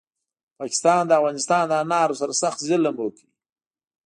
[0.59, 3.27] پاکستاد د افغانستان دانارو سره سخت ظلم وکړو